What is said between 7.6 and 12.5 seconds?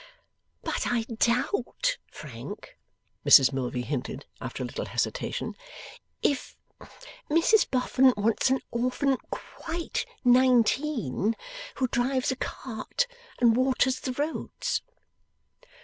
Boffin wants an orphan QUITE nineteen, who drives a